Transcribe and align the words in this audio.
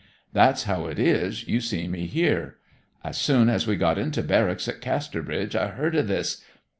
That's 0.33 0.63
how 0.63 0.87
it 0.87 0.97
is 0.97 1.47
you 1.47 1.61
see 1.61 1.87
me 1.87 2.07
here. 2.07 2.57
As 3.03 3.19
soon 3.19 3.49
as 3.49 3.67
we 3.67 3.75
got 3.75 3.99
into 3.99 4.23
barracks 4.23 4.67
at 4.67 4.81
Casterbridge 4.81 5.55
I 5.55 5.67
heard 5.67 5.95
o' 5.95 6.01
this 6.01 6.43